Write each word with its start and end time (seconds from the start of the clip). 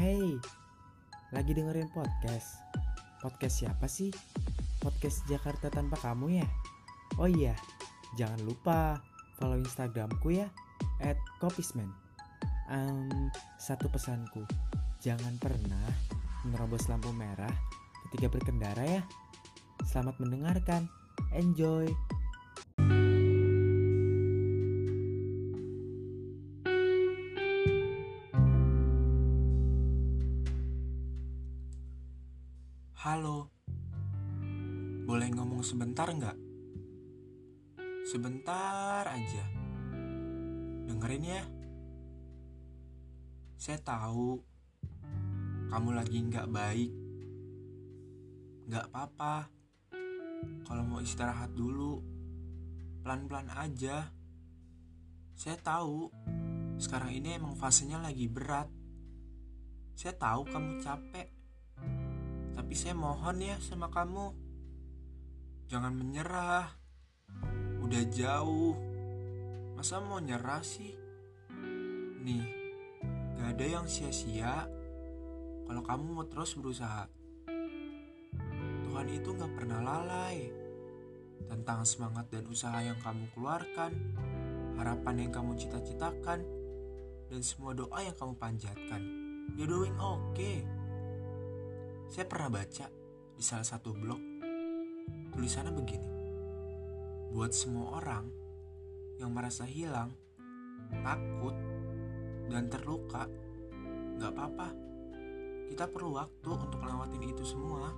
Hey, 0.00 0.40
lagi 1.28 1.52
dengerin 1.52 1.92
podcast? 1.92 2.56
Podcast 3.20 3.60
siapa 3.60 3.84
sih? 3.84 4.08
Podcast 4.80 5.28
Jakarta 5.28 5.68
tanpa 5.68 6.00
kamu 6.00 6.40
ya? 6.40 6.48
Oh 7.20 7.28
iya, 7.28 7.52
jangan 8.16 8.40
lupa 8.48 9.04
follow 9.36 9.60
Instagramku 9.60 10.32
ya, 10.32 10.48
at 11.04 11.20
kopisman. 11.36 11.92
Um, 12.72 13.28
satu 13.60 13.92
pesanku, 13.92 14.40
jangan 15.04 15.36
pernah 15.36 15.92
menerobos 16.48 16.88
lampu 16.88 17.12
merah 17.12 17.52
ketika 18.08 18.32
berkendara 18.32 18.80
ya. 18.80 19.04
Selamat 19.84 20.16
mendengarkan, 20.16 20.88
enjoy! 21.36 21.92
Halo, 33.00 33.48
boleh 35.08 35.32
ngomong 35.32 35.64
sebentar 35.64 36.04
nggak? 36.04 36.36
Sebentar 38.04 39.08
aja. 39.08 39.44
Dengerin 40.84 41.24
ya. 41.24 41.40
Saya 43.56 43.80
tahu 43.80 44.44
kamu 45.72 45.96
lagi 45.96 46.20
nggak 46.28 46.52
baik. 46.52 46.92
Nggak 48.68 48.92
apa-apa. 48.92 49.48
Kalau 50.68 50.84
mau 50.84 51.00
istirahat 51.00 51.56
dulu, 51.56 52.04
pelan-pelan 53.00 53.48
aja. 53.48 54.12
Saya 55.40 55.56
tahu 55.56 56.12
sekarang 56.76 57.16
ini 57.16 57.40
emang 57.40 57.56
fasenya 57.56 57.96
lagi 57.96 58.28
berat. 58.28 58.68
Saya 59.96 60.12
tahu 60.20 60.44
kamu 60.52 60.84
capek. 60.84 61.39
Tapi 62.60 62.76
saya 62.76 62.92
mohon 62.92 63.40
ya 63.40 63.56
sama 63.56 63.88
kamu. 63.88 64.36
Jangan 65.72 65.96
menyerah. 65.96 66.68
Udah 67.80 68.04
jauh. 68.12 68.76
Masa 69.80 69.96
mau 70.04 70.20
nyerah 70.20 70.60
sih? 70.60 70.92
Nih 72.20 72.44
Gak 73.40 73.56
ada 73.56 73.64
yang 73.64 73.88
sia-sia. 73.88 74.68
Kalau 75.64 75.80
kamu 75.80 76.04
mau 76.12 76.28
terus 76.28 76.52
berusaha 76.52 77.08
Tuhan 78.84 79.08
itu 79.08 79.32
gak 79.40 79.56
pernah 79.56 79.80
lalai. 79.80 80.52
Tentang 81.48 81.88
semangat 81.88 82.28
dan 82.28 82.44
usaha 82.44 82.76
yang 82.84 83.00
kamu 83.00 83.32
keluarkan 83.32 83.96
Harapan 84.76 85.24
yang 85.24 85.32
kamu 85.32 85.56
cita-citakan 85.56 86.44
Dan 87.32 87.40
semua 87.40 87.72
doa 87.72 88.04
yang 88.04 88.12
kamu 88.20 88.36
panjatkan. 88.36 89.00
You're 89.56 89.64
doing 89.64 89.96
okay 89.96 90.79
saya 92.10 92.26
pernah 92.26 92.50
baca 92.50 92.90
di 93.38 93.42
salah 93.46 93.62
satu 93.62 93.94
blog 93.94 94.18
tulisannya 95.30 95.70
begini. 95.70 96.10
Buat 97.30 97.54
semua 97.54 98.02
orang 98.02 98.26
yang 99.22 99.30
merasa 99.30 99.62
hilang, 99.62 100.10
takut, 101.06 101.54
dan 102.50 102.66
terluka, 102.66 103.30
nggak 104.18 104.26
apa-apa. 104.26 104.68
Kita 105.70 105.86
perlu 105.86 106.18
waktu 106.18 106.50
untuk 106.50 106.82
ngelewatin 106.82 107.30
itu 107.30 107.46
semua. 107.46 107.94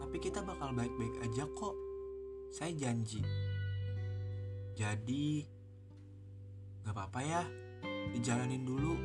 Tapi 0.00 0.16
kita 0.16 0.40
bakal 0.40 0.72
baik-baik 0.72 1.20
aja 1.20 1.44
kok. 1.44 1.76
Saya 2.48 2.72
janji. 2.72 3.20
Jadi, 4.72 5.44
nggak 6.88 6.94
apa-apa 6.96 7.20
ya, 7.20 7.44
dijalanin 8.16 8.64
dulu. 8.64 8.96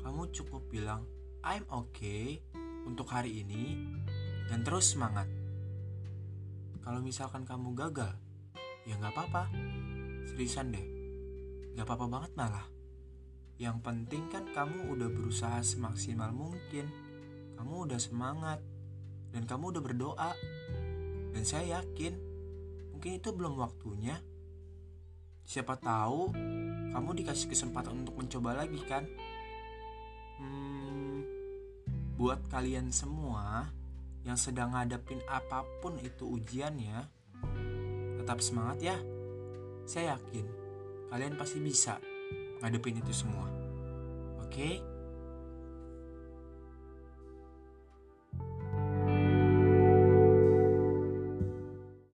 Kamu 0.00 0.32
cukup 0.32 0.64
bilang, 0.72 1.04
I'm 1.44 1.68
okay 1.68 2.40
untuk 2.88 3.08
hari 3.10 3.42
ini 3.44 3.76
dan 4.48 4.64
terus 4.64 4.92
semangat. 4.96 5.28
Kalau 6.80 7.04
misalkan 7.04 7.44
kamu 7.44 7.76
gagal, 7.76 8.16
ya 8.88 8.96
nggak 8.96 9.12
apa-apa. 9.14 9.52
Seriusan 10.26 10.72
deh, 10.72 10.86
nggak 11.76 11.86
apa-apa 11.86 12.06
banget 12.08 12.32
malah. 12.34 12.66
Yang 13.60 13.76
penting 13.84 14.24
kan 14.32 14.48
kamu 14.50 14.96
udah 14.96 15.08
berusaha 15.12 15.60
semaksimal 15.60 16.32
mungkin. 16.32 16.88
Kamu 17.60 17.84
udah 17.84 18.00
semangat 18.00 18.64
dan 19.36 19.44
kamu 19.44 19.76
udah 19.76 19.82
berdoa. 19.84 20.32
Dan 21.30 21.44
saya 21.44 21.84
yakin 21.84 22.16
mungkin 22.96 23.20
itu 23.20 23.28
belum 23.36 23.60
waktunya. 23.60 24.16
Siapa 25.44 25.76
tahu 25.76 26.32
kamu 26.90 27.10
dikasih 27.22 27.52
kesempatan 27.52 28.00
untuk 28.00 28.16
mencoba 28.16 28.64
lagi 28.64 28.80
kan? 28.88 29.04
Buat 32.20 32.52
kalian 32.52 32.92
semua 32.92 33.72
yang 34.28 34.36
sedang 34.36 34.76
ngadepin 34.76 35.24
apa 35.24 35.64
pun 35.80 35.96
itu 36.04 36.28
ujiannya, 36.36 37.08
tetap 38.20 38.44
semangat 38.44 38.76
ya. 38.84 38.96
Saya 39.88 40.20
yakin 40.20 40.44
kalian 41.08 41.40
pasti 41.40 41.64
bisa 41.64 41.96
ngadepin 42.60 43.00
itu 43.00 43.16
semua. 43.16 43.48
Oke? 44.44 44.84